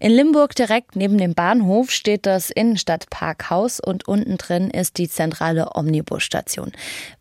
[0.00, 5.74] In Limburg direkt neben dem Bahnhof steht das Innenstadtparkhaus und unten drin ist die zentrale
[5.74, 6.72] Omnibusstation.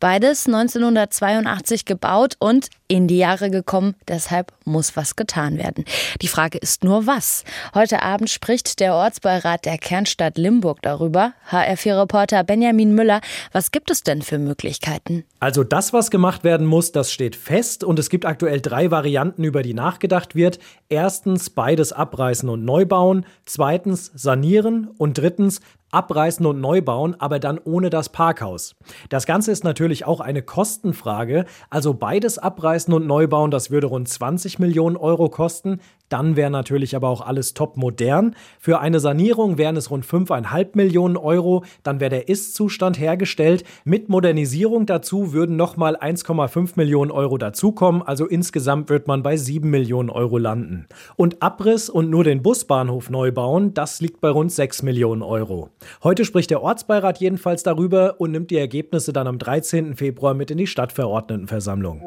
[0.00, 5.84] Beides 1982 gebaut und in die Jahre gekommen, deshalb muss was getan werden.
[6.22, 7.44] Die Frage ist nur was.
[7.74, 11.32] Heute Abend spricht der Ortsbeirat der Kernstadt Limburg darüber.
[11.50, 13.20] HR4-Reporter Benjamin Müller,
[13.52, 15.24] was gibt es denn für Möglichkeiten?
[15.40, 19.44] Also das, was gemacht werden muss, das steht fest und es gibt aktuell drei Varianten,
[19.44, 20.58] über die nachgedacht wird.
[20.88, 27.38] Erstens beides abreißen und neu bauen, zweitens sanieren und drittens abreißen und neu bauen, aber
[27.38, 28.74] dann ohne das Parkhaus.
[29.08, 33.86] Das Ganze ist natürlich auch eine Kostenfrage, also beides abreißen und neu bauen, das würde
[33.86, 38.36] rund 20 Millionen Euro kosten, dann wäre natürlich aber auch alles top modern.
[38.60, 43.64] Für eine Sanierung wären es rund 5,5 Millionen Euro, dann wäre der Ist-Zustand hergestellt.
[43.84, 49.68] Mit Modernisierung dazu würden nochmal 1,5 Millionen Euro dazukommen, also insgesamt wird man bei 7
[49.68, 50.86] Millionen Euro landen.
[51.16, 55.70] Und Abriss und nur den Busbahnhof neu bauen, das liegt bei rund 6 Millionen Euro.
[56.02, 59.96] Heute spricht der Ortsbeirat jedenfalls darüber und nimmt die Ergebnisse dann am 13.
[59.96, 62.02] Februar mit in die Stadtverordnetenversammlung.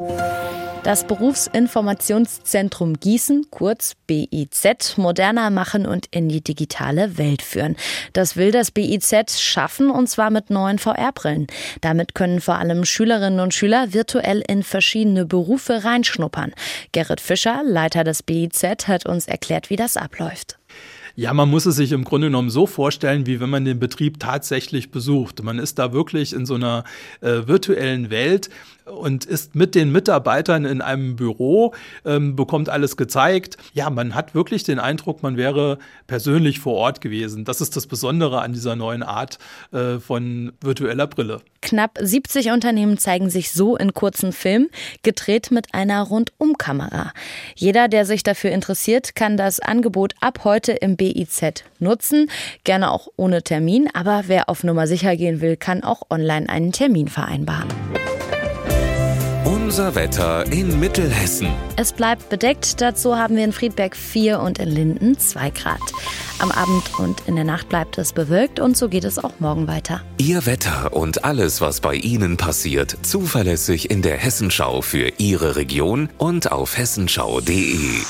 [0.83, 7.75] Das Berufsinformationszentrum Gießen, kurz BIZ, moderner machen und in die digitale Welt führen.
[8.13, 11.47] Das will das BIZ schaffen und zwar mit neuen VR-Brillen.
[11.81, 16.53] Damit können vor allem Schülerinnen und Schüler virtuell in verschiedene Berufe reinschnuppern.
[16.93, 20.59] Gerrit Fischer, Leiter des BIZ, hat uns erklärt, wie das abläuft.
[21.19, 24.21] Ja, man muss es sich im Grunde genommen so vorstellen, wie wenn man den Betrieb
[24.21, 25.43] tatsächlich besucht.
[25.43, 26.85] Man ist da wirklich in so einer
[27.19, 28.49] äh, virtuellen Welt
[28.85, 31.73] und ist mit den Mitarbeitern in einem Büro,
[32.05, 33.57] ähm, bekommt alles gezeigt.
[33.73, 37.43] Ja, man hat wirklich den Eindruck, man wäre persönlich vor Ort gewesen.
[37.43, 39.39] Das ist das Besondere an dieser neuen Art
[39.73, 41.41] äh, von virtueller Brille.
[41.69, 44.69] Knapp 70 Unternehmen zeigen sich so in kurzen Filmen,
[45.03, 47.13] gedreht mit einer Rundumkamera.
[47.53, 52.31] Jeder, der sich dafür interessiert, kann das Angebot ab heute im BIZ nutzen,
[52.63, 56.71] gerne auch ohne Termin, aber wer auf Nummer sicher gehen will, kann auch online einen
[56.71, 57.67] Termin vereinbaren.
[59.69, 61.47] Unser Wetter in Mittelhessen.
[61.75, 65.79] Es bleibt bedeckt, dazu haben wir in Friedberg 4 und in Linden 2 Grad.
[66.39, 69.67] Am Abend und in der Nacht bleibt es bewölkt und so geht es auch morgen
[69.67, 70.01] weiter.
[70.17, 76.09] Ihr Wetter und alles, was bei Ihnen passiert, zuverlässig in der Hessenschau für Ihre Region
[76.17, 78.01] und auf hessenschau.de.